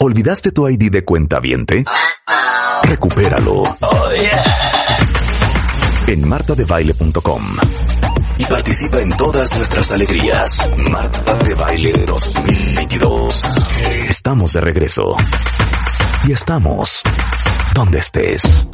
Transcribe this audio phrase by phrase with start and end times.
[0.00, 1.84] ¿Olvidaste tu ID de cuenta viente?
[2.82, 3.62] Recupéralo.
[6.06, 7.56] En martadebaile.com
[8.38, 10.70] y participa en todas nuestras alegrías.
[10.76, 13.42] Marta de Baile 2022.
[14.08, 15.16] Estamos de regreso.
[16.26, 17.02] Y estamos
[17.74, 18.68] donde estés.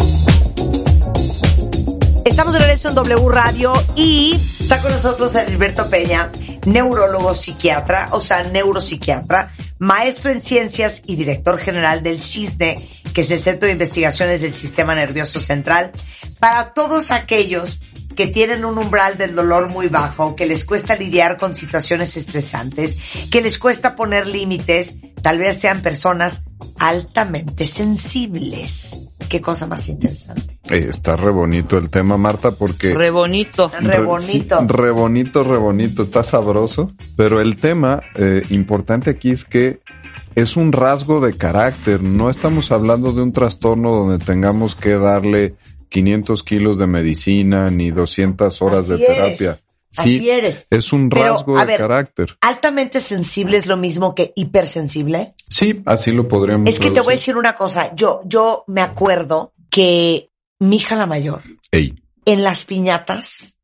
[2.41, 6.33] Estamos de regreso en W Radio y está con nosotros Alberto Peña,
[6.65, 13.31] neurólogo psiquiatra, o sea, neuropsiquiatra, maestro en ciencias y director general del CISNE, que es
[13.31, 15.93] el Centro de Investigaciones del Sistema Nervioso Central,
[16.39, 17.83] para todos aquellos
[18.17, 22.97] que tienen un umbral del dolor muy bajo, que les cuesta lidiar con situaciones estresantes,
[23.31, 26.45] que les cuesta poner límites, tal vez sean personas
[26.79, 28.99] altamente sensibles.
[29.29, 30.59] Qué cosa más interesante.
[30.71, 32.95] Eh, está re bonito el tema, Marta, porque...
[32.95, 33.71] Re bonito.
[33.81, 34.59] Re bonito.
[34.61, 36.93] sí, re bonito, re bonito, está sabroso.
[37.17, 39.81] Pero el tema eh, importante aquí es que
[40.35, 42.03] es un rasgo de carácter.
[42.03, 45.55] No estamos hablando de un trastorno donde tengamos que darle
[45.91, 49.51] 500 kilos de medicina ni 200 horas Así de terapia.
[49.53, 49.70] es.
[49.97, 50.67] Así eres.
[50.71, 52.37] Es un Pero, rasgo a de ver, carácter.
[52.41, 55.35] Altamente sensible es lo mismo que hipersensible.
[55.49, 57.95] Sí, así lo podríamos Es que te voy a decir una cosa.
[57.95, 60.31] Yo, yo me acuerdo que
[60.61, 63.59] mi hija la mayor, Ey, en las piñatas,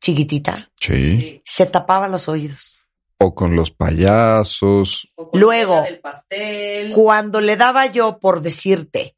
[0.00, 1.42] chiquitita, sí.
[1.44, 2.78] se tapaba los oídos.
[3.18, 5.12] O con los payasos.
[5.32, 6.92] Luego, Del pastel.
[6.94, 9.16] Cuando le daba yo, por decirte,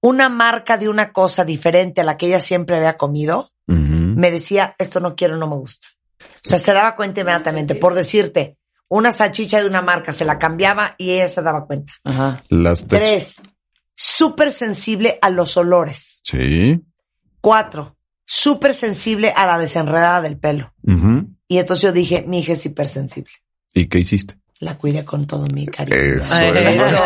[0.00, 3.50] una marca de una cosa diferente a la que ella siempre había comido.
[4.20, 5.88] Me decía, esto no quiero, no me gusta.
[6.20, 7.74] O sea, se daba cuenta inmediatamente.
[7.74, 8.58] Por decirte,
[8.88, 11.94] una salchicha de una marca, se la cambiaba y ella se daba cuenta.
[12.04, 12.42] Ajá.
[12.48, 13.40] Las Tres,
[13.94, 16.20] súper sensible a los olores.
[16.22, 16.82] Sí.
[17.40, 20.74] Cuatro, súper sensible a la desenredada del pelo.
[20.82, 21.28] Ujú.
[21.48, 23.32] Y entonces yo dije, mi hija es hipersensible.
[23.72, 24.39] ¿Y qué hiciste?
[24.60, 25.96] La cuidé con todo mi cariño.
[25.96, 26.80] Eso Ay, es.
[26.80, 27.02] eso.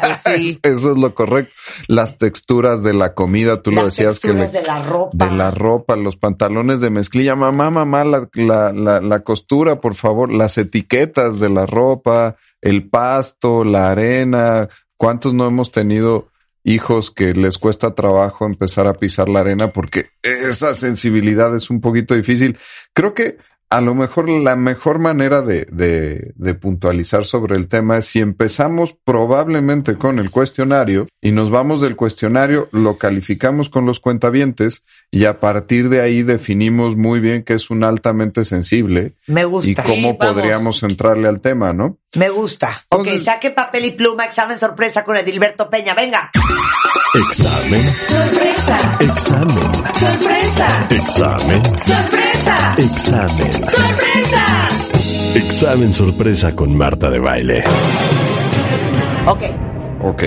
[0.00, 0.58] Pues sí.
[0.62, 1.52] Eso es lo correcto.
[1.86, 5.24] Las texturas de la comida, tú lo decías que le- texturas de la ropa.
[5.26, 9.94] de la ropa, los pantalones de mezclilla, mamá, mamá, la, la, la, la costura, por
[9.94, 14.70] favor, las etiquetas de la ropa, el pasto, la arena.
[14.96, 16.28] ¿Cuántos no hemos tenido
[16.62, 21.82] hijos que les cuesta trabajo empezar a pisar la arena porque esa sensibilidad es un
[21.82, 22.58] poquito difícil?
[22.94, 23.36] Creo que
[23.76, 28.20] a lo mejor la mejor manera de, de, de puntualizar sobre el tema es si
[28.20, 34.84] empezamos probablemente con el cuestionario y nos vamos del cuestionario, lo calificamos con los cuentavientes
[35.10, 39.44] y a partir de ahí definimos muy bien que es un altamente sensible Me y
[39.44, 39.82] gusta.
[39.82, 40.34] cómo Sí, vamos.
[40.34, 41.98] podríamos entrarle al tema, ¿no?
[42.16, 42.82] Me gusta.
[42.90, 45.94] Ok, Entonces- saque papel y pluma, examen sorpresa con Edilberto Peña.
[45.94, 46.30] Venga.
[47.14, 47.84] Examen.
[47.86, 49.74] Sorpresa, Examen.
[49.94, 51.62] sorpresa, Examen.
[51.84, 53.63] sorpresa, Examen.
[53.70, 54.68] Sorpresa.
[55.36, 57.64] Examen sorpresa con Marta de Baile.
[59.26, 59.42] Ok.
[60.02, 60.22] Ok.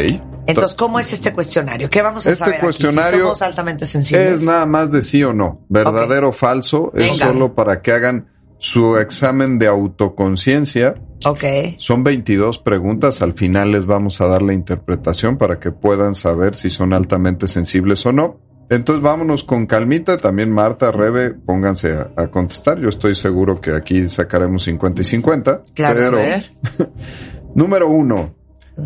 [0.48, 1.90] Entonces, ¿cómo es este cuestionario?
[1.90, 2.64] ¿Qué vamos a Este saber aquí?
[2.66, 4.40] cuestionario Si somos altamente sensibles.
[4.40, 7.28] Es nada más de sí o no, verdadero o falso, es Venga.
[7.28, 8.28] solo para que hagan
[8.58, 10.96] su examen de autoconciencia.
[11.26, 11.44] Ok.
[11.78, 16.56] Son 22 preguntas, al final les vamos a dar la interpretación para que puedan saber
[16.56, 18.40] si son altamente sensibles o no.
[18.70, 23.72] Entonces vámonos con calmita, también Marta, Rebe, pónganse a, a contestar, yo estoy seguro que
[23.72, 25.62] aquí sacaremos 50 y 50.
[25.74, 26.12] Claro.
[26.12, 26.92] pero,
[27.56, 28.36] número uno,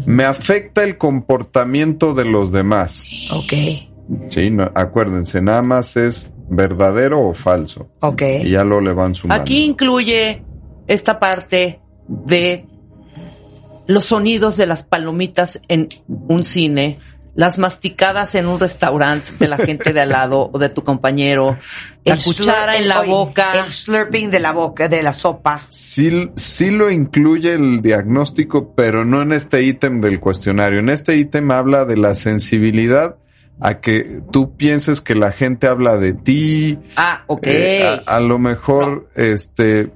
[0.05, 3.05] me afecta el comportamiento de los demás.
[3.31, 3.53] Ok.
[4.29, 7.89] Sí, no, acuérdense, nada más es verdadero o falso.
[8.01, 8.21] Ok.
[8.43, 9.41] Y ya lo le van sumando.
[9.41, 10.43] Aquí incluye
[10.87, 12.65] esta parte de
[13.87, 16.97] los sonidos de las palomitas en un cine,
[17.33, 21.57] las masticadas en un restaurante de la gente de al lado o de tu compañero,
[22.03, 23.53] la El cuchara en la oye, boca.
[23.53, 25.65] El slurping de la boca, de la sopa.
[25.69, 30.79] Sí, sí lo incluye el diagnóstico, pero no en este ítem del cuestionario.
[30.79, 33.15] En este ítem habla de la sensibilidad
[33.63, 36.79] a que tú pienses que la gente habla de ti.
[36.95, 37.43] Ah, ok.
[37.43, 39.91] Eh, a, a lo mejor, este,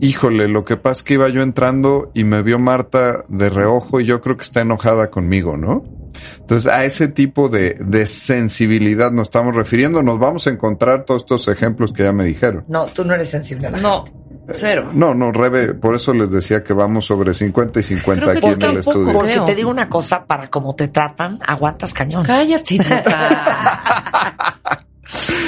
[0.00, 4.00] híjole, lo que pasa es que iba yo entrando y me vio Marta de reojo
[4.00, 6.01] y yo creo que está enojada conmigo, ¿no?
[6.38, 10.02] Entonces, a ese tipo de, de sensibilidad nos estamos refiriendo.
[10.02, 12.64] Nos vamos a encontrar todos estos ejemplos que ya me dijeron.
[12.68, 14.22] No, tú no eres sensible a la no, gente.
[14.50, 14.90] Cero.
[14.92, 18.38] No, no, Rebe, por eso les decía que vamos sobre 50 y 50 Creo que
[18.38, 19.12] aquí en el estudio.
[19.12, 19.44] Porque creo.
[19.44, 22.24] te digo una cosa, para cómo te tratan, aguantas cañón.
[22.24, 24.58] Cállate, Luca.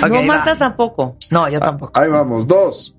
[0.02, 0.22] Ok, no.
[0.22, 1.16] Marta tampoco.
[1.30, 1.98] No, yo tampoco.
[1.98, 2.46] Ahí vamos.
[2.46, 2.94] Dos.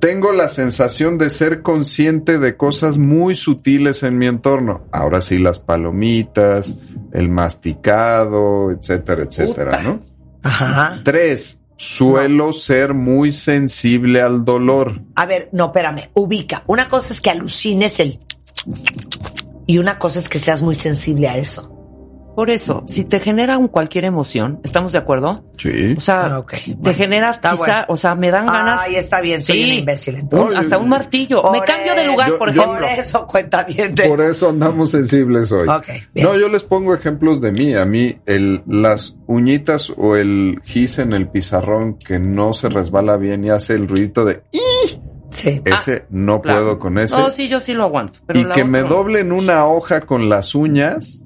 [0.00, 4.86] Tengo la sensación de ser consciente de cosas muy sutiles en mi entorno.
[4.92, 6.72] Ahora sí, las palomitas,
[7.12, 9.82] el masticado, etcétera, etcétera, Puta.
[9.82, 10.00] ¿no?
[10.42, 11.00] Ajá.
[11.04, 11.64] Tres.
[11.76, 15.00] Suelo ser muy sensible al dolor.
[15.14, 16.64] A ver, no, espérame, ubica.
[16.66, 18.20] Una cosa es que alucines el...
[19.66, 21.77] Y una cosa es que seas muy sensible a eso.
[22.38, 25.42] Por eso, si te genera un cualquier emoción, ¿estamos de acuerdo?
[25.58, 25.94] Sí.
[25.96, 27.84] O sea, Ah, te Bueno, genera está quizá, bueno.
[27.88, 28.80] o sea, me dan ganas.
[28.86, 29.64] Ay, está bien, soy Sí.
[29.72, 31.42] un imbécil Un- hasta un martillo.
[31.50, 32.86] me cambio de lugar, Yo- por yo- ejemplo.
[32.86, 35.66] Por eso cuenta bien de Por eso andamos sensibles hoy.
[35.68, 36.26] Ok, bien.
[36.28, 37.74] No, yo les pongo ejemplos de mí.
[37.74, 43.16] A mí, el, las uñitas o el gis en el pizarrón que no se resbala
[43.16, 45.00] bien y hace el ruidito de "ih",
[45.30, 45.60] Sí.
[45.64, 46.60] ese no Claro.
[46.60, 47.18] puedo con ese.
[47.18, 48.20] No, sí, yo sí lo aguanto.
[48.28, 51.24] Pero y que me otra- doblen una hoja con las uñas,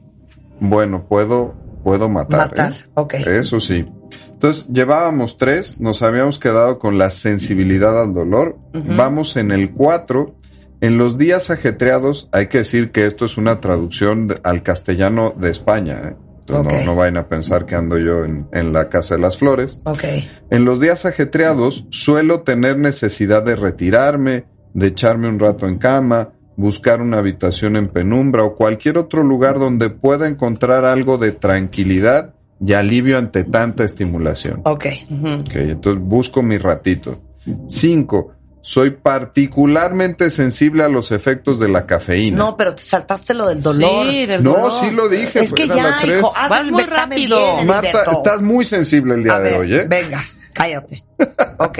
[0.62, 2.50] bueno, puedo, puedo matar.
[2.50, 2.84] Matar, ¿eh?
[2.94, 3.14] ok.
[3.14, 3.86] Eso sí.
[4.32, 8.56] Entonces, llevábamos tres, nos habíamos quedado con la sensibilidad al dolor.
[8.72, 10.36] Vamos en el cuatro.
[10.80, 15.32] En los días ajetreados, hay que decir que esto es una traducción de- al castellano
[15.36, 16.00] de España.
[16.04, 16.16] ¿eh?
[16.40, 19.36] Entonces, no, no vayan a pensar que ando yo en, en la Casa de las
[19.36, 19.80] Flores.
[19.84, 20.02] Ok.
[20.50, 26.30] En los días ajetreados suelo tener necesidad de retirarme, de echarme un rato en cama,
[26.56, 32.34] buscar una habitación en penumbra o cualquier otro lugar donde pueda encontrar algo de tranquilidad
[32.64, 34.60] y alivio ante tanta estimulación.
[34.64, 34.86] Ok.
[35.10, 35.28] Ujú.
[35.40, 37.20] Ok, entonces busco mi ratito.
[37.68, 42.36] Cinco, soy particularmente sensible a los efectos de la cafeína.
[42.38, 44.06] No, pero te saltaste lo del dolor.
[44.08, 44.72] Sí, del No, dolor.
[44.80, 45.40] sí lo dije.
[45.42, 46.20] es que ya, la tres.
[46.20, 47.54] hijo, Vas muy rápido.
[47.56, 49.84] bien, Marta, estás muy sensible el día A de ver, hoy, ¿eh?
[49.88, 50.22] venga,
[50.52, 51.04] cállate.
[51.58, 51.78] Ok.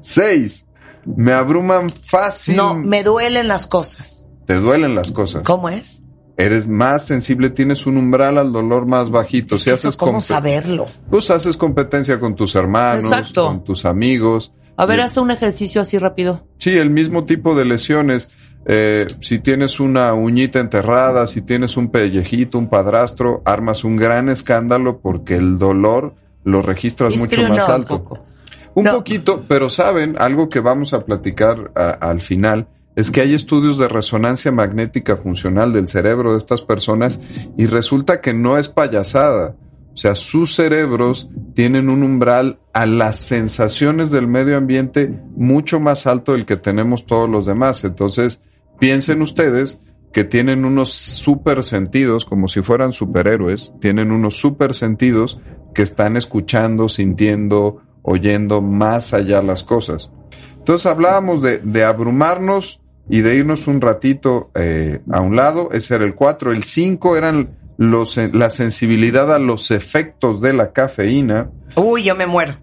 [0.00, 0.66] Seis,
[1.04, 2.56] me abruman fácil.
[2.56, 4.26] No, me duelen las cosas.
[4.46, 5.42] Te duelen las cosas.
[5.44, 6.02] ¿Cómo es?
[6.36, 9.58] Eres más sensible, tienes un umbral al dolor más bajito.
[9.58, 10.86] Si haces ¿Cómo saberlo?
[11.10, 13.46] Pues haces competencia con tus hermanos, Exacto.
[13.46, 14.52] con tus amigos.
[14.76, 16.46] A ver, Y- haz un ejercicio así rápido.
[16.56, 18.30] Sí, el mismo tipo de lesiones.
[18.64, 24.28] Eh, si tienes una uñita enterrada, si tienes un pellejito, un padrastro, armas un gran
[24.28, 26.14] escándalo porque el dolor
[26.44, 28.02] lo registras mucho más un alto.
[28.02, 28.24] poco.
[28.74, 28.92] Un No.
[28.92, 33.78] poquito, pero saben, algo que vamos a platicar a- al final es que hay estudios
[33.78, 37.20] de resonancia magnética funcional del cerebro de estas personas
[37.56, 39.56] y resulta que no es payasada.
[39.94, 46.06] O sea, sus cerebros tienen un umbral a las sensaciones del medio ambiente mucho más
[46.06, 47.84] alto del que tenemos todos los demás.
[47.84, 48.40] Entonces,
[48.78, 49.80] piensen ustedes
[50.12, 55.38] que tienen unos super sentidos, como si fueran superhéroes, tienen unos super sentidos
[55.74, 60.10] que están escuchando, sintiendo, oyendo más allá las cosas.
[60.58, 65.96] Entonces hablábamos de, de abrumarnos y de irnos un ratito eh, a un lado, ese
[65.96, 66.52] era el 4.
[66.52, 72.26] El 5 eran los, la sensibilidad a los efectos de la cafeína Uy, yo me
[72.26, 72.58] muero.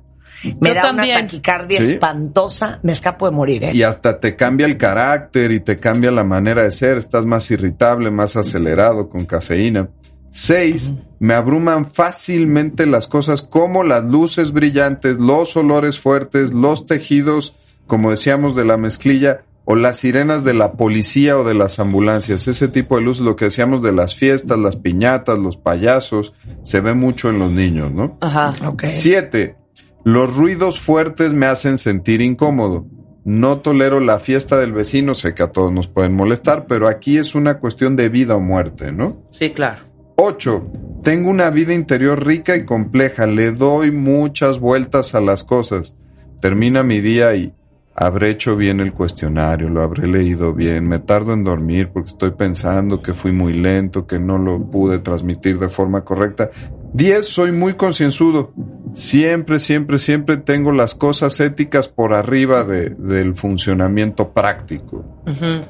[0.61, 1.17] Me Yo da también.
[1.17, 1.93] una taquicardia Sí.
[1.95, 2.79] espantosa.
[2.83, 3.71] Me escapo de morir, ¿eh?
[3.73, 7.51] y hasta te cambia el carácter y te cambia la manera de ser, estás más
[7.51, 9.89] irritable, más acelerado con cafeína.
[10.31, 10.95] 6.
[11.19, 17.55] Me abruman fácilmente las cosas como las luces brillantes, los olores fuertes, los tejidos,
[17.87, 22.47] como decíamos, de la mezclilla o las sirenas de la policía o de las ambulancias.
[22.47, 26.33] Ese tipo de luces, lo que decíamos de las fiestas, las piñatas, los payasos,
[26.63, 28.17] se ve mucho en los niños, ¿no?
[28.21, 28.55] Ajá.
[28.65, 28.85] Ok.
[28.85, 29.57] Siete,
[30.03, 32.87] los ruidos fuertes me hacen sentir incómodo.
[33.25, 37.17] No tolero la fiesta del vecino, sé que a todos nos pueden molestar, pero aquí
[37.17, 39.21] es una cuestión de vida o muerte, ¿no?
[39.29, 39.88] Sí, claro.
[40.21, 40.67] 8.
[41.01, 45.95] Tengo una vida interior rica y compleja, le doy muchas vueltas a las cosas.
[46.41, 47.53] Termina mi día y
[47.95, 52.31] habré hecho bien el cuestionario, lo habré leído bien, me tardo en dormir porque estoy
[52.31, 56.49] pensando que fui muy lento, que no lo pude transmitir de forma correcta.
[56.93, 57.25] 10.
[57.25, 58.51] Soy muy concienzudo.
[58.95, 64.97] Siempre, siempre, siempre tengo las cosas éticas por arriba de- del funcionamiento práctico.
[65.25, 65.63] Ujú.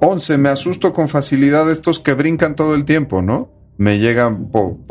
[0.00, 0.38] 11.
[0.38, 3.59] Me asusto con facilidad estos que brincan todo el tiempo, ¿no?
[3.80, 4.36] Me llega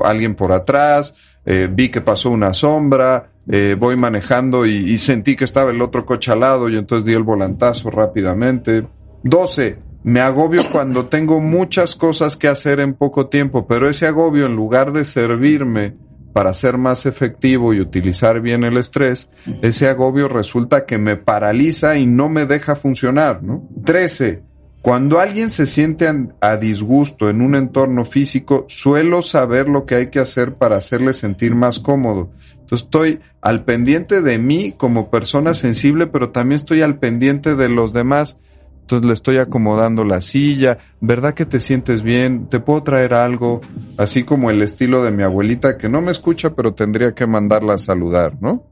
[0.03, 1.13] alguien por atrás,
[1.45, 5.79] eh, vi que pasó una sombra, eh, voy manejando y, y sentí que estaba el
[5.83, 8.87] otro coche al lado y entonces di el volantazo rápidamente.
[9.21, 9.77] 12.
[10.01, 14.55] Me agobio cuando tengo muchas cosas que hacer en poco tiempo, pero ese agobio en
[14.55, 15.95] lugar de servirme
[16.33, 19.29] para ser más efectivo y utilizar bien el estrés,
[19.61, 23.69] ese agobio resulta que me paraliza y no me deja funcionar, ¿no?
[23.85, 24.48] 13.
[24.81, 26.09] Cuando alguien se siente
[26.39, 31.13] a disgusto en un entorno físico, suelo saber lo que hay que hacer para hacerle
[31.13, 32.29] sentir más cómodo.
[32.53, 37.67] Entonces estoy al pendiente de mí como persona sensible, pero también estoy al pendiente de
[37.67, 38.37] los demás.
[38.81, 40.77] Entonces le estoy acomodando la silla.
[41.01, 42.47] ¿Verdad que te sientes bien?
[42.47, 43.59] ¿Te puedo traer algo?
[43.97, 47.73] Así como el estilo de mi abuelita que no me escucha, pero tendría que mandarla
[47.73, 48.63] a saludar, ¿no?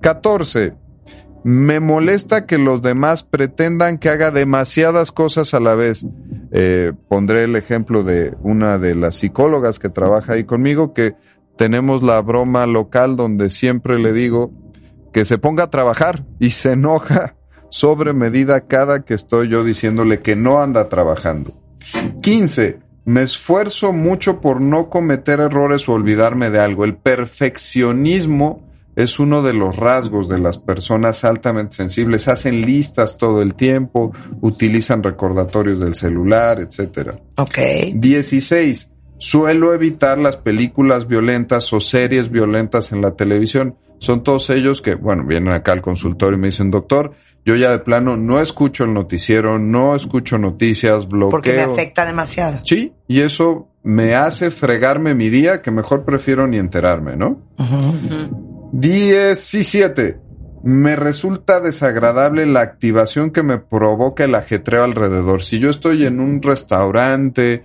[0.00, 0.83] 14.
[1.44, 6.06] Me molesta que los demás pretendan que haga demasiadas cosas a la vez.
[6.52, 11.14] Eh, pondré el ejemplo de una de las psicólogas que trabaja ahí conmigo, que
[11.56, 14.52] tenemos la broma local donde siempre le digo
[15.12, 17.36] que se ponga a trabajar y se enoja
[17.68, 21.52] sobre medida cada que estoy yo diciéndole que no anda trabajando.
[22.22, 22.78] 15.
[23.04, 26.84] Me esfuerzo mucho por no cometer errores o olvidarme de algo.
[26.84, 28.62] El perfeccionismo
[28.96, 32.28] es uno de los rasgos de las personas altamente sensibles.
[32.28, 37.18] Hacen listas todo el tiempo, utilizan recordatorios del celular, etcétera.
[37.36, 37.58] Ok.
[37.94, 38.92] 16.
[39.18, 43.76] Suelo evitar las películas violentas o series violentas en la televisión.
[43.98, 47.12] Son todos ellos que, bueno, vienen acá al consultorio y me dicen, doctor,
[47.44, 51.30] yo ya de plano no escucho el noticiero, no escucho noticias, bloqueo.
[51.30, 52.60] Porque me afecta demasiado.
[52.64, 57.42] Sí, y eso me hace fregarme mi día que mejor prefiero ni enterarme, ¿no?
[58.76, 60.18] 17.
[60.64, 65.42] Me resulta desagradable la activación que me provoca el ajetreo alrededor.
[65.42, 67.62] Si yo estoy en un restaurante,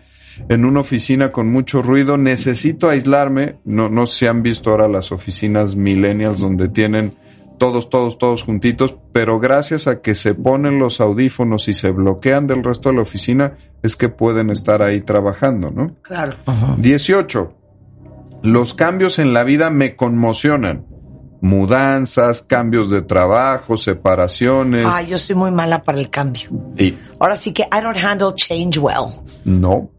[0.49, 3.55] en una oficina con mucho ruido, necesito aislarme.
[3.65, 7.15] No, no sé si han visto ahora las oficinas millennials donde tienen
[7.57, 12.45] todos, todos, todos juntitos, pero gracias a que se ponen los audífonos y se bloquean
[12.45, 15.95] del resto de la oficina, es que pueden estar ahí trabajando, ¿no?
[16.03, 16.35] Claro.
[16.77, 17.53] 18.
[18.43, 20.85] Los cambios en la vida me conmocionan.
[21.41, 24.85] Mudanzas, cambios de trabajo, separaciones.
[24.87, 26.49] Ah, yo soy muy mala para el cambio.
[26.77, 29.07] Y Ahora sí que I don't handle change well.
[29.45, 29.91] no.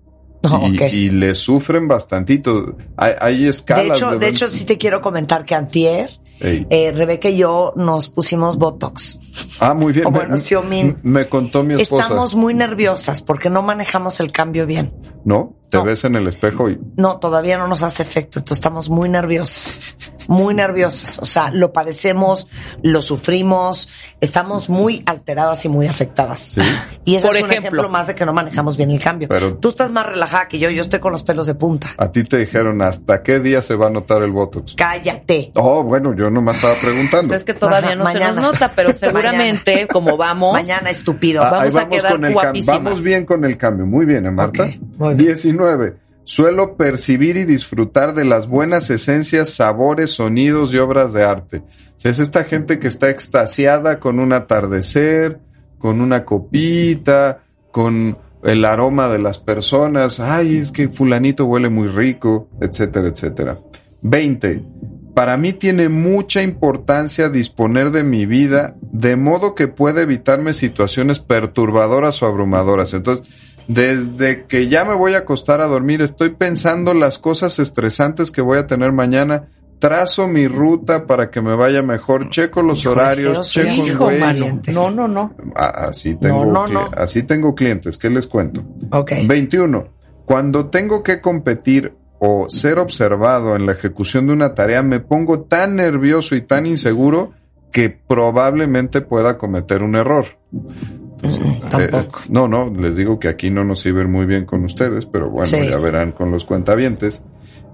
[0.42, 0.82] No, y, ok.
[0.90, 2.74] y le sufren bastantito.
[2.96, 3.98] Hay, hay De escalas.
[3.98, 6.08] hecho, de hecho, sí te quiero comentar que antier,
[6.40, 9.18] eh, Rebeca y yo nos pusimos Botox.
[9.60, 10.06] ah, muy bien.
[10.06, 10.96] o Me- bueno, Xiaomin.
[11.02, 12.04] me, contó mi esposa.
[12.04, 14.94] Estamos muy nerviosas porque no manejamos el cambio bien.
[15.26, 15.56] ¿No?
[15.68, 15.84] Te No.
[15.84, 19.94] ves en el espejo y No, todavía no nos hace efecto, entonces estamos muy nerviosas,
[20.30, 21.18] muy nerviosas.
[21.18, 22.48] O sea, lo padecemos,
[22.84, 23.88] lo sufrimos,
[24.20, 26.40] estamos muy alteradas y muy afectadas.
[26.54, 26.60] Sí.
[27.04, 27.68] Y eso Por es un ejemplo.
[27.70, 29.28] ejemplo más de que no manejamos bien el cambio.
[29.28, 31.88] Pero- Tú estás más relajada que yo, yo estoy con los pelos de punta.
[31.98, 34.74] a ti te dijeron hasta qué día se va a notar el Botox.
[34.76, 35.50] Cállate.
[35.56, 37.28] Oh, bueno, yo nomás estaba preguntando.
[37.28, 38.40] Pues es que todavía Ajá, no se mañana.
[38.40, 41.42] nos nota, pero seguramente, como vamos, Mañana, estúpido.
[41.42, 42.34] Ah, vamos ahí a quedar con el.
[42.66, 43.84] Vamos bien con el cambio.
[43.84, 44.62] Muy bien, ¿eh, Marta?
[44.64, 45.26] Ok, muy bien.
[45.26, 45.96] 19.
[46.24, 51.62] Suelo percibir y disfrutar de las buenas esencias, sabores, sonidos y obras de arte.
[52.02, 55.40] Es esta gente que está extasiada con un atardecer,
[55.78, 60.20] con una copita, con el aroma de las personas.
[60.20, 63.58] Ay, es que fulanito huele muy rico, etcétera, etcétera.
[64.02, 64.64] 20.
[65.14, 71.18] Para mí tiene mucha importancia disponer de mi vida de modo que pueda evitarme situaciones
[71.18, 72.94] perturbadoras o abrumadoras.
[72.94, 73.28] Entonces,
[73.74, 78.42] desde que ya me voy a acostar a dormir, estoy pensando las cosas estresantes que
[78.42, 79.48] voy a tener mañana,
[79.78, 84.32] trazo mi ruta para que me vaya mejor, checo los horarios, checo mano.
[84.34, 84.74] Clientes.
[84.74, 85.34] No, no, no.
[85.54, 86.90] Ah, Así tengo, No, no, cli- no.
[86.96, 88.62] así tengo clientes, ¿qué les cuento?
[88.90, 89.12] Ok.
[89.26, 89.84] 21.
[90.24, 95.42] Cuando tengo que competir o ser observado en la ejecución de una tarea, me pongo
[95.42, 97.32] tan nervioso y tan inseguro
[97.72, 100.26] que probablemente pueda cometer un error.
[101.70, 102.20] Tampoco.
[102.20, 104.64] Eh, no, no, les digo que aquí no nos iba a ir muy bien con
[104.64, 105.68] ustedes, pero bueno, Sí.
[105.68, 107.22] ya verán con los cuentavientes.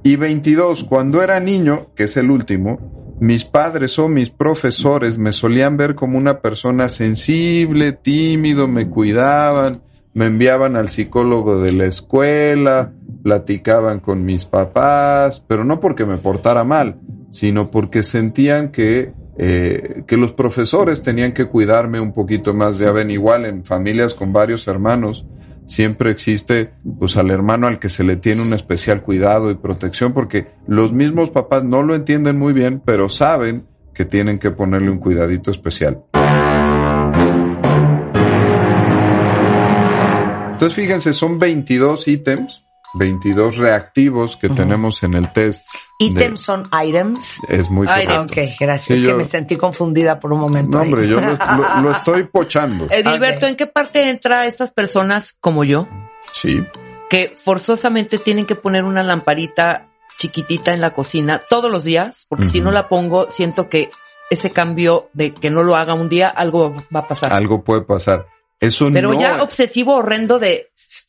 [0.03, 5.33] Y 22, cuando era niño, que es el último, mis padres o mis profesores me
[5.33, 9.81] solían ver como una persona sensible, tímido, me cuidaban,
[10.15, 16.19] me enviaban al psicólogo de la escuela, platicaban con mis papás, pero no porque me
[16.19, 16.97] portara mal,
[17.31, 22.79] sino porque sentían que, eh, que los profesores tenían que cuidarme un poquito más.
[22.79, 25.27] Ya ven, igual en familias con varios hermanos,
[25.67, 30.13] siempre existe pues al hermano al que se le tiene un especial cuidado y protección
[30.13, 34.91] porque los mismos papás no lo entienden muy bien, pero saben que tienen que ponerle
[34.91, 36.05] un cuidadito especial.
[40.53, 42.66] Entonces fíjense, son 22 ítems,
[42.97, 45.65] 22 reactivos que tenemos en el test.
[45.99, 47.41] de- Ítems son items.
[47.49, 48.33] es muy Items.
[48.33, 48.53] correcto.
[48.53, 48.99] Ok, gracias.
[48.99, 50.79] Sí, es que me sentí confundida por un momento.
[50.79, 50.93] No, ahí.
[50.93, 52.87] hombre, yo lo, lo- lo estoy pochando.
[52.91, 53.47] Edilberto.
[53.47, 55.89] ¿en qué parte entra estas personas como yo
[56.33, 56.55] Sí.
[57.09, 59.89] que forzosamente tienen que poner una lamparita
[60.19, 62.27] chiquitita en la cocina todos los días?
[62.29, 63.91] Porque si no la pongo, siento que
[64.31, 67.33] ese cambio de que no lo haga un día, algo va a pasar.
[67.33, 68.27] Algo puede pasar.
[68.59, 70.69] Eso Pero no ya obsesivo horrendo de,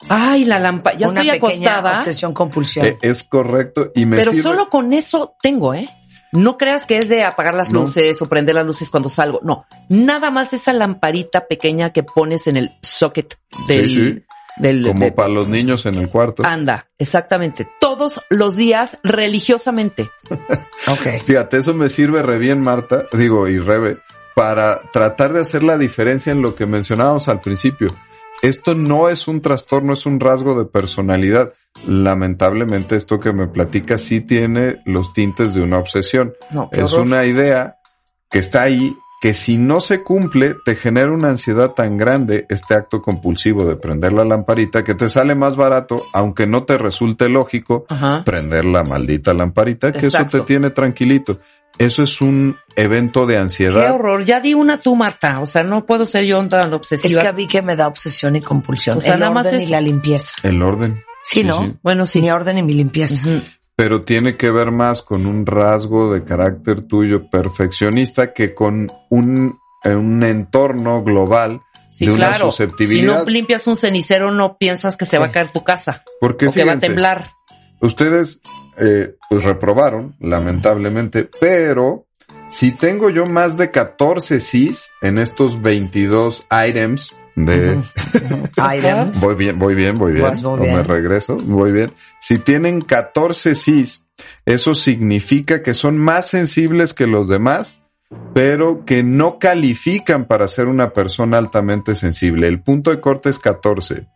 [0.10, 2.86] ay, la lámpara, ya Una estoy acostada, obsesión compulsión.
[2.86, 5.90] eh, es correcto y me pero sirve- solo con eso tengo, ¿eh?
[6.34, 7.82] No creas que es de apagar las No.
[7.82, 9.40] luces o prender las luces cuando salgo.
[9.44, 13.36] No, nada más esa lamparita pequeña que pones en el socket
[13.68, 14.24] del, Sí, sí.
[14.58, 16.44] del como de- para los niños en el cuarto.
[16.46, 17.66] anda, exactamente.
[17.80, 20.10] Todos los días religiosamente.
[20.90, 21.24] Ok.
[21.26, 23.98] Fíjate, eso me sirve re bien, Marta, digo, y Rebe,
[24.36, 27.96] para tratar de hacer la diferencia en lo que mencionábamos al principio.
[28.42, 31.54] Esto no es un trastorno, es un rasgo de personalidad.
[31.88, 36.34] Lamentablemente esto que me platica sí tiene los tintes de una obsesión.
[36.52, 37.06] No, Es horror.
[37.08, 37.78] una idea
[38.30, 42.76] que está ahí, que si no se cumple, te genera una ansiedad tan grande este
[42.76, 47.30] acto compulsivo de prender la lamparita que te sale más barato, aunque no te resulte
[47.30, 48.24] lógico, Ajá.
[48.26, 51.40] prender la maldita lamparita, que eso te tiene tranquilito.
[51.80, 53.92] Eso es un evento de Qué ansiedad.
[53.94, 54.26] horror.
[54.26, 55.40] Ya di una tú, Marta.
[55.42, 57.22] O sea, no puedo ser yo tan Es obsesiva.
[57.22, 58.98] que a mí que me da obsesión y compulsión.
[58.98, 59.68] O sea, el nada más orden eso.
[59.68, 60.34] y la limpieza.
[60.44, 61.04] El orden.
[61.24, 61.66] Sí, ¿no?
[61.66, 61.74] sí.
[61.84, 62.22] Bueno, sí.
[62.22, 63.22] Mi orden y mi limpieza.
[63.76, 69.60] Pero tiene que ver más con un rasgo de carácter tuyo perfeccionista que con un,
[69.84, 72.52] eh, un entorno global Sí, de una claro.
[72.52, 73.20] Si susceptibilidad.
[73.24, 76.52] no limpias un cenicero, no piensas que se va a caer tu casa Porque o
[76.52, 77.32] que va a fíjense, temblar.
[77.82, 78.42] ustedes
[78.78, 82.06] eh, pues reprobaron, lamentablemente, pero
[82.50, 87.82] si tengo yo más de 14 Cs en estos 22 items de...
[88.58, 89.20] Items.
[89.22, 90.24] Voy bien, voy bien, voy bien.
[90.24, 91.94] Vas muy o me regreso, voy bien.
[92.20, 94.04] Si tienen 14 Cs,
[94.46, 97.80] eso significa que son más sensibles que los demás,
[98.34, 102.48] pero que no califican para ser una persona altamente sensible.
[102.48, 104.08] El punto de corte es 14.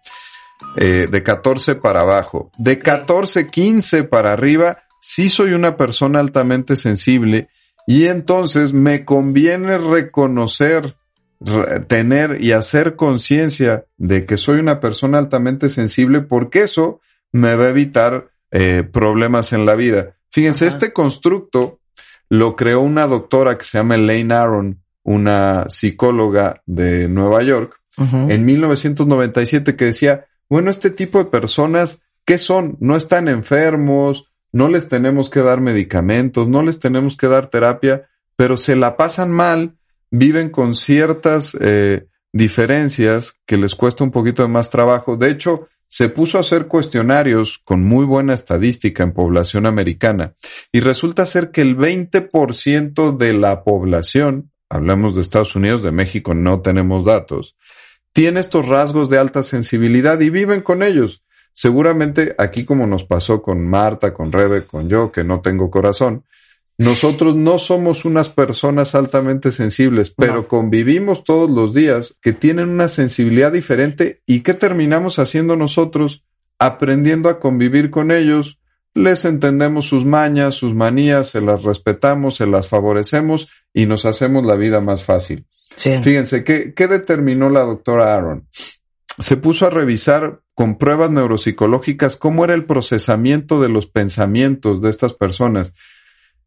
[0.78, 2.50] Eh, de 14 para abajo.
[2.58, 7.50] De 14, 15 para arriba, sí soy una persona altamente sensible
[7.88, 10.96] y entonces me conviene reconocer,
[11.42, 17.02] re- tener y hacer conciencia de que soy una persona altamente sensible porque eso
[17.34, 20.16] me va a evitar eh, problemas en la vida.
[20.30, 20.76] Fíjense, Ajá.
[20.78, 21.80] este constructo
[22.30, 28.30] lo creó una doctora que se llama Elaine Aron, una psicóloga de Nueva York, Ujú.
[28.30, 32.76] en 1997 que decía, bueno, este tipo de personas, ¿qué son?
[32.82, 38.10] No están enfermos, no les tenemos que dar medicamentos, no les tenemos que dar terapia,
[38.36, 39.78] pero se la pasan mal,
[40.10, 45.16] viven con ciertas eh, diferencias que les cuesta un poquito de más trabajo.
[45.16, 50.34] De hecho, se puso a hacer cuestionarios con muy buena estadística en población americana
[50.74, 56.34] y resulta ser que el 20% de la población, hablamos de Estados Unidos, de México
[56.34, 57.56] no tenemos datos,
[58.14, 61.24] tiene estos rasgos de alta sensibilidad y viven con ellos.
[61.54, 66.24] Seguramente aquí como nos pasó con Marta, con Rebe, con yo, que no tengo corazón,
[66.78, 70.48] nosotros no somos unas personas altamente sensibles, pero No.
[70.48, 76.24] convivimos todos los días que tienen una sensibilidad diferente y ¿qué terminamos haciendo nosotros?
[76.58, 78.58] Aprendiendo a convivir con ellos,
[78.94, 84.46] les entendemos sus mañas, sus manías, se las respetamos, se las favorecemos y nos hacemos
[84.46, 85.46] la vida más fácil.
[85.76, 88.48] Fíjense, ¿qué, ¿qué determinó la doctora Aaron?
[89.20, 94.90] Se puso a revisar con pruebas neuropsicológicas cómo era el procesamiento de los pensamientos de
[94.90, 95.74] estas personas.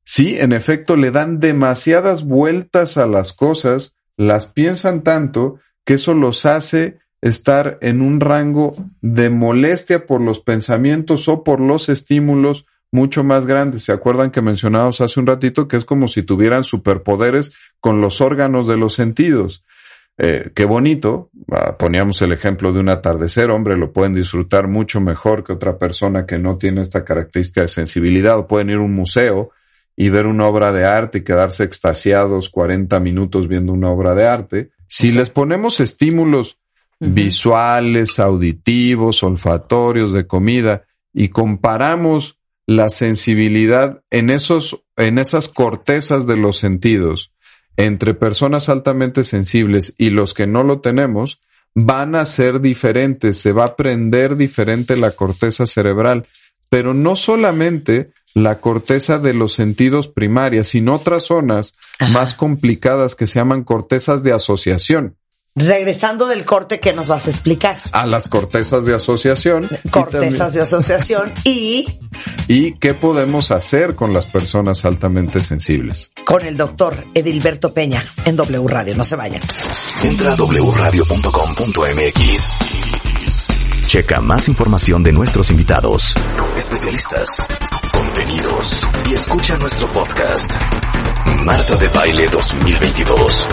[0.05, 6.15] Sí, en efecto, le dan demasiadas vueltas a las cosas, las piensan tanto que eso
[6.15, 12.67] los hace estar en un rango de molestia por los pensamientos o por los estímulos
[12.95, 13.83] mucho más grandes.
[13.83, 18.21] ¿Se acuerdan que mencionábamos hace un ratito que es como si tuvieran superpoderes con los
[18.21, 19.65] órganos de los sentidos?
[20.17, 21.29] Eh, qué bonito.
[21.51, 25.77] Ah, poníamos el ejemplo de un atardecer, hombre, lo pueden disfrutar mucho mejor que otra
[25.77, 28.39] persona que no tiene esta característica de sensibilidad.
[28.39, 29.51] O pueden ir a un museo
[29.97, 34.29] y ver una obra de arte y quedarse extasiados 40 minutos viendo una obra de
[34.29, 34.71] arte.
[34.87, 36.59] Si les ponemos estímulos
[37.01, 46.37] visuales, auditivos, olfatorios, de comida, y comparamos la sensibilidad en esos, en esas cortezas de
[46.37, 47.33] los sentidos
[47.77, 51.41] entre personas altamente sensibles y los que no lo tenemos,
[51.75, 56.27] van a ser diferentes, se va a prender diferente la corteza cerebral,
[56.71, 62.13] pero no solamente la corteza de los sentidos primarias, sino otras zonas Ajá.
[62.13, 65.17] más complicadas que se llaman cortezas de asociación.
[65.57, 67.77] Regresando del corte que nos vas a explicar.
[67.93, 69.69] A las cortezas de asociación.
[69.91, 71.87] Cortezas de asociación y
[72.49, 76.11] ¿Y qué podemos hacer con las personas altamente sensibles?
[76.25, 78.97] con el doctor Edilberto Peña en W Radio.
[78.97, 79.41] No se vayan.
[80.03, 82.53] Entra a wradio.com.mx.
[83.87, 86.17] Checa más información de nuestros invitados,
[86.57, 87.29] especialistas,
[87.93, 90.51] contenidos y escucha nuestro podcast.
[91.45, 93.49] Marta de Baile 2022.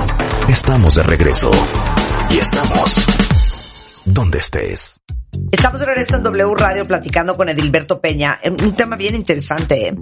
[0.49, 1.51] Estamos de regreso
[2.30, 3.06] y estamos
[4.06, 5.01] donde estés.
[5.51, 8.39] Estamos de regreso en W Radio platicando con Edilberto Peña.
[8.43, 9.88] Un tema bien interesante.
[9.88, 9.95] ¿eh?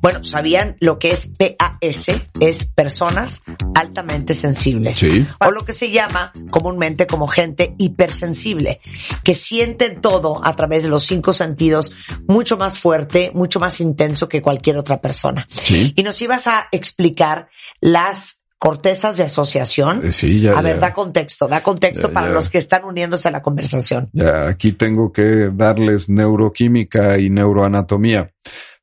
[0.00, 2.06] Bueno, ¿sabían lo que es PAS?
[2.40, 3.42] Es personas
[3.74, 4.98] altamente sensibles.
[4.98, 5.26] Sí.
[5.40, 8.80] O lo que se llama comúnmente como gente hipersensible,
[9.22, 11.94] que sienten todo a través de los cinco sentidos
[12.26, 15.46] mucho más fuerte, mucho más intenso que cualquier otra persona.
[15.48, 15.92] Sí.
[15.96, 17.48] Y nos ibas a explicar
[17.80, 20.06] las cortezas de asociación.
[20.06, 22.32] Eh, sí, ya, A ver, da contexto, da contexto Ya, para ya.
[22.32, 24.08] los que están uniéndose a la conversación.
[24.12, 28.30] Ya, aquí tengo que darles neuroquímica y neuroanatomía.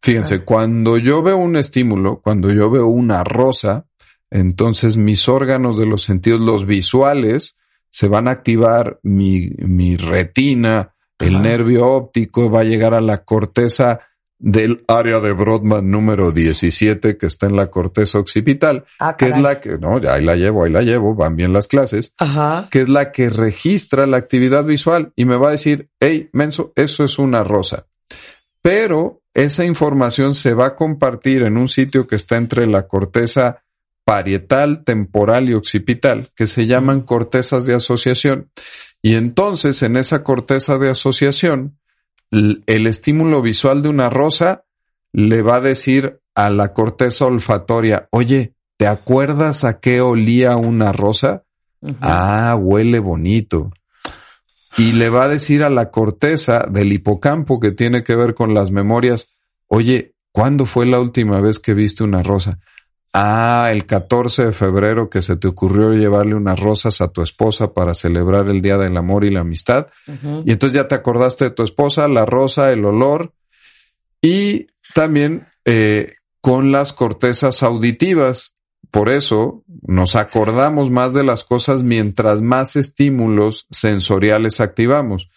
[0.02, 3.86] Fíjense, cuando yo veo un estímulo, cuando yo veo una rosa,
[4.30, 7.56] entonces mis órganos de los sentidos, los visuales,
[7.90, 13.24] se van a activar mi, mi retina, el nervio óptico, va a llegar a la
[13.24, 14.02] corteza
[14.40, 19.38] del área de Brodmann número 17 que está en la corteza occipital, Ah, que es
[19.38, 22.68] la que, no, ya ahí la llevo, ahí la llevo, van bien las clases Ajá.
[22.72, 26.72] que es la que registra la actividad visual y me va a decir, hey, menso,
[26.76, 27.86] eso es una rosa.
[28.62, 33.64] Pero esa información se va a compartir en un sitio que está entre la corteza
[34.06, 38.50] parietal, temporal y occipital, que se llaman cortezas de asociación.
[39.02, 41.79] Y entonces en esa corteza de asociación,
[42.32, 44.66] el estímulo visual de una rosa
[45.12, 50.92] le va a decir a la corteza olfatoria, oye, ¿te acuerdas a qué olía una
[50.92, 51.44] rosa?
[52.02, 53.72] Ah, huele bonito.
[54.78, 58.54] Y le va a decir a la corteza del hipocampo que tiene que ver con
[58.54, 59.28] las memorias,
[59.68, 62.60] oye, ¿cuándo fue la última vez que viste una rosa?
[63.12, 67.74] Ah, el 14 de febrero que se te ocurrió llevarle unas rosas a tu esposa
[67.74, 69.88] para celebrar el Día del Amor y la Amistad.
[70.46, 73.34] Y entonces ya te acordaste de tu esposa, la rosa, el olor
[74.22, 78.56] y también eh, con las cortezas auditivas.
[78.92, 85.30] Por eso nos acordamos más de las cosas mientras más estímulos sensoriales activamos.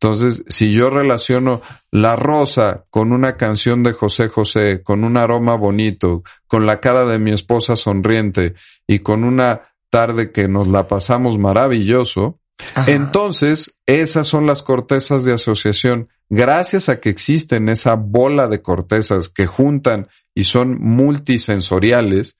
[0.00, 5.56] Entonces, si yo relaciono la rosa con una canción de José José, con un aroma
[5.56, 8.54] bonito, con la cara de mi esposa sonriente
[8.86, 12.38] y con una tarde que nos la pasamos maravilloso,
[12.76, 12.90] Ajá.
[12.92, 16.08] entonces, esas son las cortezas de asociación.
[16.28, 22.36] Gracias a que existen esa bola de cortezas que juntan y son multisensoriales,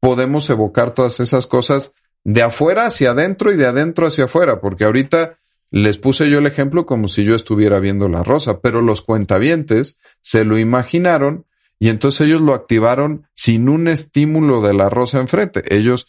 [0.00, 1.92] podemos evocar todas esas cosas
[2.24, 5.38] de afuera hacia adentro y de adentro hacia afuera, porque ahorita
[5.70, 9.98] les puse yo el ejemplo como si yo estuviera viendo la rosa, pero los cuentavientes
[10.20, 11.46] se lo imaginaron
[11.78, 15.62] y entonces ellos lo activaron sin un estímulo de la rosa enfrente.
[15.74, 16.06] Ellos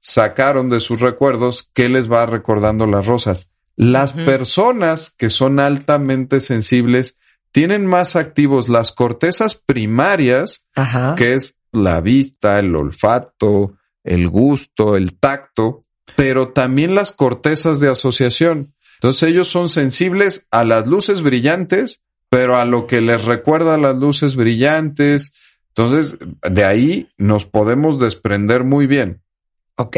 [0.00, 3.48] sacaron de sus recuerdos qué les va recordando las rosas.
[3.76, 7.18] Las personas que son altamente sensibles
[7.52, 11.14] tienen más activos las cortezas primarias, Ajá.
[11.16, 15.84] que es la vista, el olfato, el gusto, el tacto,
[16.16, 18.74] pero también las cortezas de asociación.
[19.00, 23.96] Entonces ellos son sensibles a las luces brillantes, pero a lo que les recuerda las
[23.96, 25.32] luces brillantes.
[25.68, 29.22] Entonces, de ahí nos podemos desprender muy bien
[29.76, 29.96] Ok.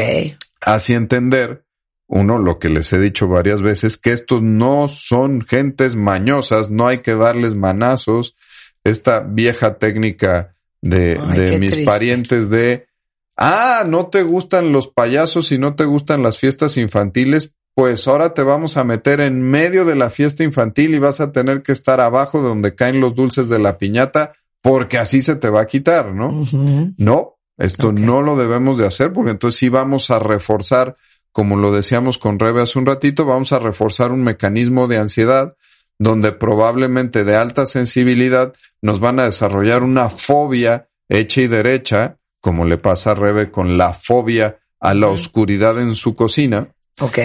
[0.61, 1.65] así entender,
[2.07, 6.87] uno, lo que les he dicho varias veces, que estos no son gentes mañosas, no
[6.87, 8.37] hay que darles manazos.
[8.85, 11.83] Esta vieja técnica de, Ay, de mis triste.
[11.91, 12.87] parientes de,
[13.35, 18.33] ah, no te gustan los payasos y no te gustan las fiestas infantiles, pues ahora
[18.33, 21.71] te vamos a meter en medio de la fiesta infantil y vas a tener que
[21.71, 25.61] estar abajo de donde caen los dulces de la piñata, porque así se te va
[25.61, 26.43] a quitar, ¿no?
[26.97, 30.95] No, esto no lo debemos de hacer porque entonces sí vamos a reforzar,
[31.31, 35.55] como lo decíamos con Rebe hace un ratito, vamos a reforzar un mecanismo de ansiedad
[35.99, 42.65] donde probablemente de alta sensibilidad nos van a desarrollar una fobia hecha y derecha, como
[42.65, 46.69] le pasa a Rebe con la fobia a la oscuridad en su cocina.
[46.99, 47.19] Ok.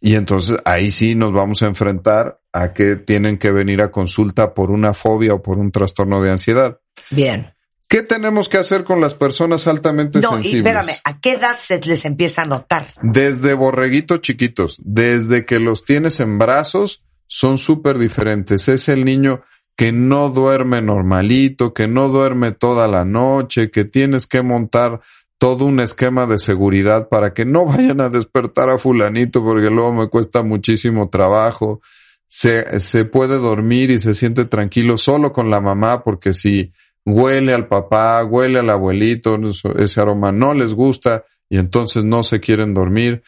[0.00, 4.54] Y entonces ahí sí nos vamos a enfrentar a que tienen que venir a consulta
[4.54, 6.80] por una fobia o por un trastorno de ansiedad.
[7.10, 7.52] Bien.
[7.88, 10.66] ¿Qué tenemos que hacer con las personas altamente No, y sensibles?
[10.66, 12.88] espérame, ¿a qué edad se les empieza a notar?
[13.00, 18.68] Desde borreguitos chiquitos, desde que los tienes en brazos, son súper diferentes.
[18.68, 19.42] Es el niño
[19.76, 25.00] que no duerme normalito, que no duerme toda la noche, que tienes que montar
[25.38, 29.92] todo un esquema de seguridad para que no vayan a despertar a fulanito porque luego
[29.92, 31.80] me cuesta muchísimo trabajo.
[32.28, 36.72] Se, se puede dormir y se siente tranquilo solo con la mamá porque si
[37.04, 39.38] huele al papá, huele al abuelito,
[39.78, 43.22] ese aroma no les gusta y entonces no se quieren dormir.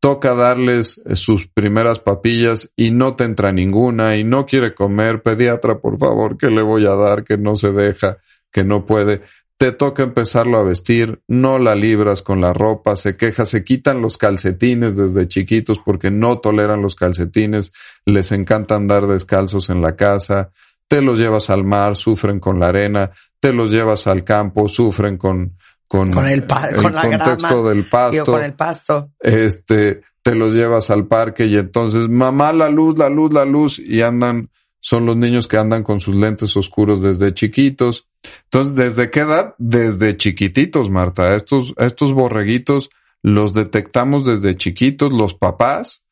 [0.00, 5.22] Toca darles eh, sus primeras papillas y no te entra ninguna y no quiere comer.
[5.22, 7.24] Pediatra, por favor, ¿qué le voy a dar?
[7.24, 8.18] Que no se deja,
[8.52, 9.22] que no puede.
[9.56, 14.02] Te toca empezarlo a vestir, no la libras con la ropa, se queja, se quitan
[14.02, 17.72] los calcetines desde chiquitos porque no toleran los calcetines,
[18.04, 20.50] les encanta andar descalzos en la casa,
[20.88, 25.16] te los llevas al mar, sufren con la arena, te los llevas al campo, sufren
[25.18, 29.10] con, con, Con el con la contexto grama, del Digo, pasto con el pasto.
[29.20, 33.78] este, te los llevas al parque y entonces, mamá, la luz, la luz, la luz,
[33.78, 38.08] y andan, son los niños que andan con sus lentes oscuros desde chiquitos.
[38.44, 39.54] Entonces, ¿desde qué edad?
[39.58, 41.34] Desde chiquititos, Marta.
[41.34, 42.90] Estos, estos borreguitos
[43.22, 46.02] los detectamos desde chiquitos, los papás,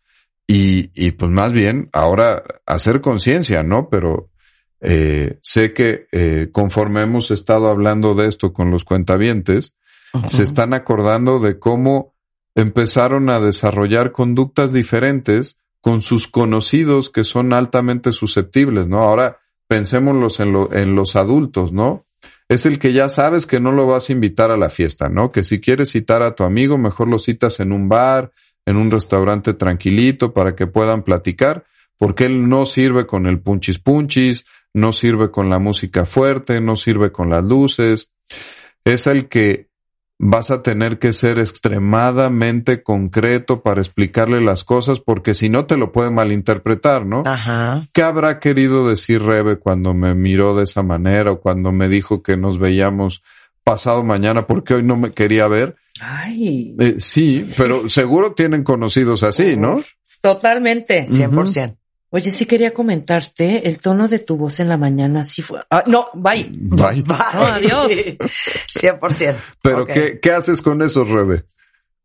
[0.47, 3.89] y, y pues más bien ahora hacer conciencia, ¿no?
[3.89, 4.31] Pero
[4.81, 9.75] eh, sé que eh, conforme hemos estado hablando de esto con los cuentavientes,
[10.29, 12.15] se están acordando de cómo
[12.55, 19.03] empezaron a desarrollar conductas diferentes con sus conocidos que son altamente susceptibles, ¿no?
[19.03, 19.39] Ahora
[19.73, 22.05] pensémoslos en, en los adultos, ¿no?
[22.47, 25.33] Es el que ya sabes que no lo vas a invitar a la fiesta, ¿no?
[25.33, 28.33] Que si quieres citar a tu amigo, mejor lo citas en un bar,
[28.67, 31.65] en un restaurante tranquilito para que puedan platicar,
[31.97, 36.77] porque él no sirve con el punchis punchis, no sirve con la música fuerte, no
[36.77, 38.11] sirve con las luces.
[38.85, 39.71] Es el que
[40.25, 45.77] vas a tener que ser extremadamente concreto para explicarle las cosas, porque si no te
[45.77, 47.25] lo puede malinterpretar, ¿no?
[47.27, 47.89] Ajá.
[47.93, 52.23] ¿Qué habrá querido decir Rebe cuando me miró de esa manera o cuando me dijo
[52.23, 53.25] que nos veíamos
[53.65, 55.75] pasado mañana porque hoy no me quería ver?
[56.01, 59.81] Ay, Eh, sí, pero seguro tienen conocidos así, ¿no?
[60.23, 61.09] totalmente.
[61.09, 61.79] 100%.
[62.15, 65.61] Oye, sí quería comentarte, el tono de tu voz en la mañana sí fue...
[65.71, 66.51] Ah, no, bye.
[66.53, 67.03] Bye.
[67.07, 67.17] Bye.
[67.35, 67.91] No, adiós.
[68.79, 69.35] 100%.
[69.63, 69.87] Pero.
[69.87, 71.45] ¿qué, ¿qué haces con eso, Rebe?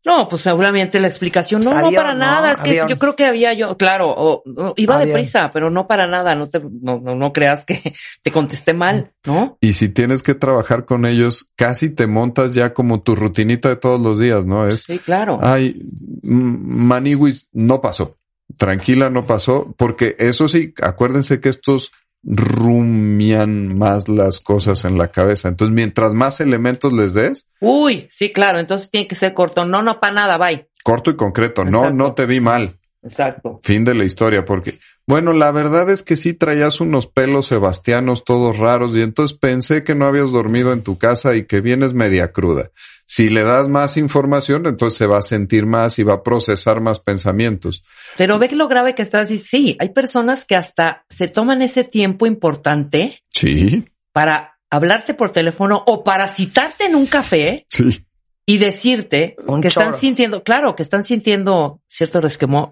[0.06, 1.60] No, pues seguramente la explicación.
[1.62, 2.20] No, Pues no para ¿no?
[2.20, 2.52] nada.
[2.52, 5.08] Es que yo creo que había yo, claro, o- o- iba Avión.
[5.08, 6.34] deprisa, pero no para nada.
[6.34, 7.92] No te, no, no, no creas que
[8.22, 9.58] te contesté mal, ¿no?
[9.60, 13.76] Y si tienes que trabajar con ellos, casi te montas ya como tu rutinita de
[13.76, 14.66] todos los días, ¿no?
[14.68, 15.40] Es, Sí, claro.
[15.42, 15.82] ay,
[16.22, 18.16] Maniwis, no pasó.
[18.58, 19.74] Tranquila, no pasó.
[19.76, 21.90] Porque eso sí, acuérdense que estos
[22.22, 25.48] rumian más las cosas en la cabeza.
[25.48, 28.58] Entonces, mientras más elementos les des, Uy, sí, claro.
[28.58, 29.64] Entonces tiene que ser corto.
[29.64, 30.36] No, no para nada.
[30.38, 30.68] Bye.
[30.82, 31.64] corto y concreto.
[31.64, 32.78] No, no te vi mal.
[33.02, 33.60] Exacto.
[33.62, 38.24] Fin de la historia, porque, bueno, la verdad es que sí traías unos pelos sebastianos
[38.24, 41.94] todos raros y entonces pensé que no habías dormido en tu casa y que vienes
[41.94, 42.72] media cruda.
[43.06, 46.82] Si le das más información, entonces se va a sentir más y va a procesar
[46.82, 47.82] más pensamientos.
[48.18, 49.68] Pero ve que lo grave que estás diciendo.
[49.70, 55.82] Sí, hay personas que hasta se toman ese tiempo importante Sí, para hablarte por teléfono
[55.86, 58.04] o para citarte en un café sí.
[58.50, 62.70] Y decirte Un que están sintiendo, claro, que están sintiendo cierto resquemor.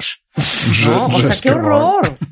[0.86, 2.16] No, o sea, qué horror.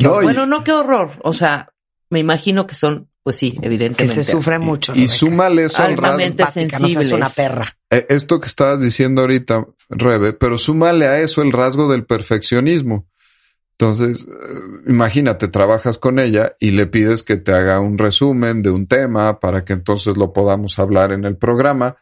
[0.00, 1.10] No, y- bueno, no qué horror.
[1.22, 1.68] O sea,
[2.10, 4.22] me imagino que son, pues sí, Que evidentemente.
[4.22, 4.92] se sufre mucho.
[4.92, 5.12] y Rebeca.
[5.14, 6.06] súmale eso al rasgo.
[6.06, 7.12] Altamente Simpática, no seas sensibles.
[7.12, 7.76] una perra.
[7.90, 13.06] Eh, Esto que estabas diciendo ahorita, Rebe, pero súmale a eso el rasgo del perfeccionismo.
[13.72, 18.70] Entonces, eh, imagínate, trabajas con ella y le pides que te haga un resumen de
[18.70, 21.96] un tema para que entonces lo podamos hablar en el programa.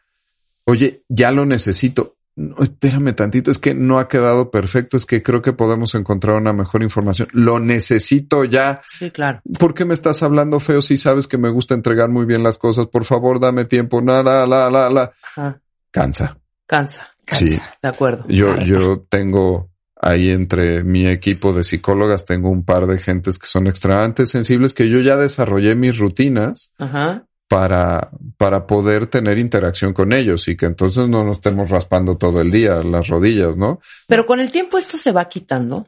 [0.67, 2.17] Oye, ya lo necesito.
[2.35, 6.37] No, espérame tantito, es que no ha quedado perfecto, es que creo que podemos encontrar
[6.37, 7.29] una mejor información.
[7.33, 8.83] Lo necesito ya.
[8.87, 9.41] Sí, claro.
[9.59, 12.59] ¿Por qué me estás hablando feo si sabes que me gusta entregar muy bien las
[12.59, 12.89] cosas?
[12.89, 14.03] Por favor, dame tiempo.
[14.03, 15.13] Nada, la, la, la.
[15.23, 15.63] Ajá.
[15.91, 16.37] Cansa.
[16.67, 17.09] Cansa.
[17.31, 17.59] Sí.
[17.83, 18.27] De acuerdo.
[18.29, 23.47] Yo, yo tengo ahí entre mi equipo de psicólogas, tengo un par de gentes que
[23.47, 27.26] son extremadamente sensibles que yo ya desarrollé mis rutinas Ajá.
[27.49, 32.41] Para, para poder tener interacción con ellos y que entonces no nos estemos raspando todo
[32.41, 33.81] el día las rodillas, ¿no?
[34.09, 35.87] Pero con el tiempo esto se va quitando.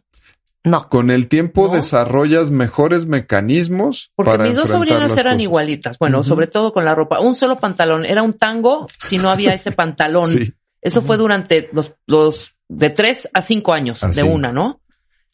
[0.65, 0.89] No.
[0.89, 1.75] Con el tiempo No.
[1.75, 5.43] desarrollas mejores mecanismos Porque para mis dos sobrinas eran cosas.
[5.43, 5.99] igualitas.
[5.99, 7.21] Bueno, sobre todo con la ropa.
[7.21, 8.05] Un solo pantalón.
[8.05, 10.29] Era un tango si no había ese pantalón.
[10.39, 10.53] Sí.
[10.81, 14.21] Eso fue durante los, los de tres a cinco años Así.
[14.21, 14.81] de una, ¿no?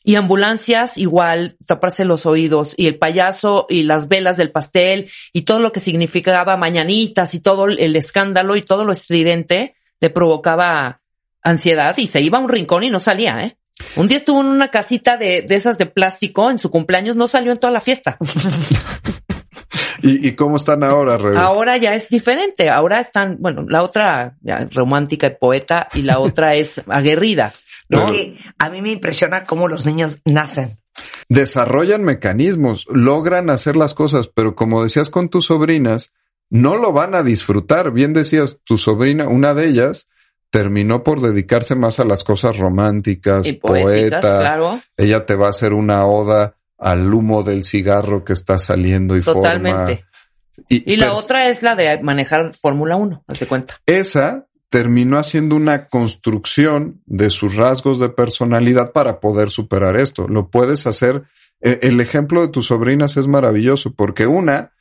[0.04, 5.42] Y ambulancias igual, taparse los oídos y el payaso y las velas del pastel y
[5.42, 11.00] todo lo que significaba mañanitas y todo el escándalo y todo lo estridente le provocaba
[11.42, 13.56] ansiedad y se iba a un rincón y no salía, ¿eh?
[13.96, 17.26] Un día estuvo en una casita de, de esas de plástico en su cumpleaños, no
[17.26, 18.18] salió en toda la fiesta.
[20.02, 21.38] ¿Y, y cómo están ahora, Rebe?
[21.38, 22.68] Ahora ya es diferente.
[22.68, 27.52] Ahora están, bueno, la otra ya, romántica y poeta y la otra es aguerrida.
[27.94, 28.12] Es ¿no?
[28.12, 30.78] que a mí me impresiona cómo los niños nacen.
[31.28, 36.12] desarrollan mecanismos, logran hacer las cosas, pero como decías con tus sobrinas,
[36.50, 37.90] no lo van a disfrutar.
[37.90, 40.08] Bien decías, tu sobrina, una de ellas,
[40.50, 44.38] terminó por dedicarse más a las cosas románticas, Y poéticas, poeta.
[44.38, 44.80] claro.
[44.96, 49.22] Ella te va a hacer una oda al humo del cigarro que está saliendo y
[49.22, 50.04] Totalmente.
[50.04, 53.74] forma Y la pers- otra es la de manejar Fórmula 1, haz de cuenta.
[53.86, 60.26] Esa terminó haciendo una construcción de sus rasgos de personalidad para poder superar esto.
[60.26, 61.22] Lo puedes hacer.
[61.60, 64.72] e- El ejemplo de tus sobrinas es maravilloso porque una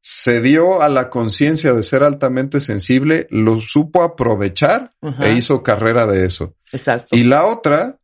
[0.00, 6.06] se dio a la conciencia de ser altamente sensible, lo supo aprovechar e hizo carrera
[6.06, 6.54] de eso.
[6.72, 7.14] Exacto.
[7.14, 7.98] Y la otra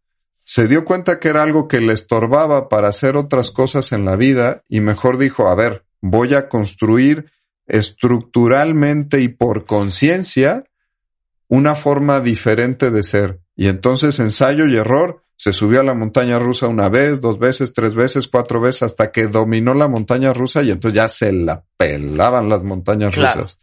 [0.44, 4.16] se dio cuenta que era algo que le estorbaba para hacer otras cosas en la
[4.16, 7.30] vida y mejor dijo, a ver, voy a construir
[7.66, 10.64] estructuralmente y por conciencia
[11.50, 13.40] una forma diferente de ser.
[13.56, 17.72] Y entonces ensayo y error, se subió a la montaña rusa una vez, dos veces,
[17.72, 21.64] tres veces, cuatro veces, hasta que dominó la montaña rusa y entonces ya se la
[21.76, 23.42] pelaban las montañas Claro.
[23.42, 23.58] rusas.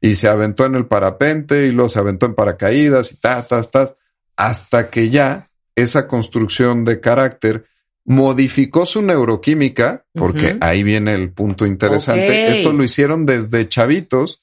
[0.00, 3.62] Y se aventó en el parapente y luego se aventó en paracaídas y ta, ta,
[3.62, 3.96] ta,
[4.36, 7.64] hasta que ya esa construcción de carácter
[8.04, 12.58] modificó su neuroquímica, porque ahí viene el punto interesante.
[12.58, 14.42] Esto lo hicieron desde chavitos,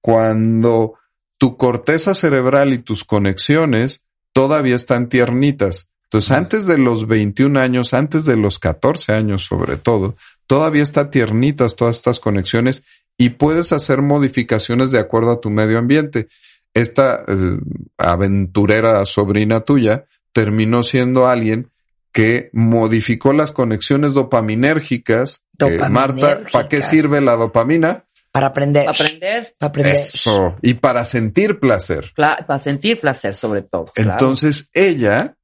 [0.00, 0.94] cuando
[1.40, 5.88] tu corteza cerebral y tus conexiones todavía están tiernitas.
[6.04, 11.10] Entonces, antes de los 21 años, antes de los 14 años sobre todo, todavía está
[11.10, 12.82] tiernitas todas estas conexiones
[13.16, 16.28] y puedes hacer modificaciones de acuerdo a tu medio ambiente.
[16.74, 17.58] Esta eh,
[17.96, 21.70] aventurera sobrina tuya terminó siendo alguien
[22.12, 25.42] que modificó las conexiones dopaminérgicas.
[25.88, 28.04] Marta, ¿para qué sirve la dopamina?
[28.32, 28.88] Para aprender.
[28.88, 29.92] Aprender, Para aprender.
[29.94, 30.56] Eso.
[30.62, 32.12] Y para sentir placer.
[32.16, 33.86] cla- para sentir placer sobre todo.
[33.94, 34.12] claro.
[34.12, 35.36] Entonces ella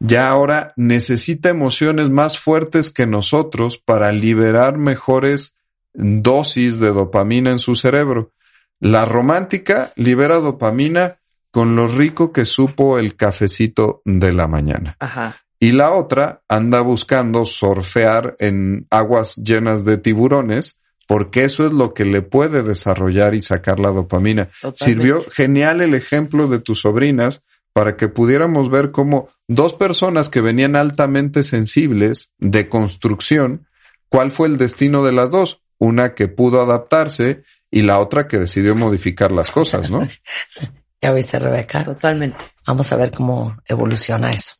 [0.00, 5.56] ya ahora necesita emociones más fuertes que nosotros para liberar mejores
[5.94, 8.32] dosis de dopamina en su cerebro.
[8.80, 11.18] La romántica libera dopamina
[11.52, 14.96] con lo rico que supo el cafecito de la mañana.
[14.98, 15.36] Ajá.
[15.60, 21.94] Y la otra anda buscando surfear en aguas llenas de tiburones porque eso es lo
[21.94, 24.46] que le puede desarrollar y sacar la dopamina.
[24.60, 24.84] Totalmente.
[24.84, 30.40] Sirvió genial el ejemplo de tus sobrinas para que pudiéramos ver cómo dos personas que
[30.40, 33.66] venían altamente sensibles de construcción,
[34.08, 35.60] cuál fue el destino de las dos.
[35.78, 40.06] Una que pudo adaptarse y la otra que decidió modificar las cosas, ¿no?
[41.02, 41.84] Ya viste, Rebeca.
[41.84, 42.42] Totalmente.
[42.66, 44.54] Vamos a ver cómo evoluciona eso.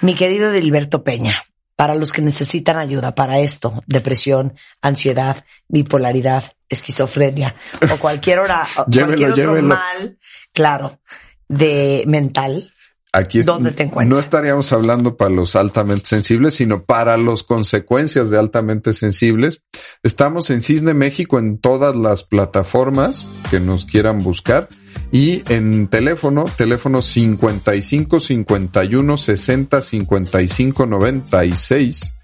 [0.00, 1.44] Mi querido Dilberto Peña,
[1.82, 7.56] para los que necesitan ayuda para esto, depresión, ansiedad, bipolaridad, esquizofrenia
[7.92, 9.68] o cualquier hora, Llévelo, cualquier otro llévelo.
[9.74, 10.18] mal,
[10.52, 11.00] claro,
[11.48, 12.70] de mental,
[13.12, 14.08] Aquí es- ¿Dónde te encuentras?
[14.14, 19.64] no estaríamos hablando para los altamente sensibles, sino para las consecuencias de altamente sensibles.
[20.04, 24.68] Estamos en Cisne México en todas las plataformas que nos quieran buscar
[25.10, 32.14] y en teléfono, teléfono 55 51 60 55 96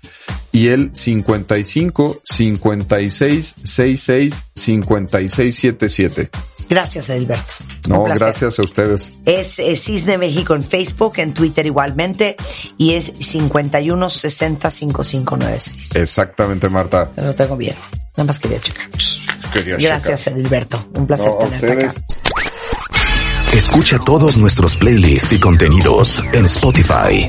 [0.52, 6.30] y el 55 56 66 56 77.
[6.68, 7.54] Gracias, Edilberto.
[7.88, 9.12] No, gracias a ustedes.
[9.24, 12.36] Es, eh, Cisne México en Facebook, en Twitter igualmente,
[12.76, 15.96] y es 51 60 5596.
[15.96, 17.10] Exactamente, Marta.
[17.16, 17.74] Lo tengo bien.
[18.16, 18.88] Nada más quería checar.
[19.52, 20.88] Quería Gracias, Edilberto.
[20.98, 21.90] Un placer No, tenerte ustedes.
[21.92, 22.04] acá.
[23.52, 27.28] Escucha todos nuestros playlists y contenidos en Spotify.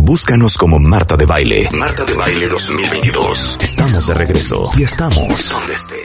[0.00, 1.68] Búscanos como Marta de Baile.
[1.72, 3.58] Marta de Baile 2022.
[3.60, 6.04] Estamos de regreso y estamos donde estés.